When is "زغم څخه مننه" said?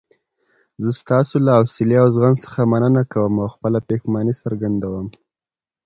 2.15-3.01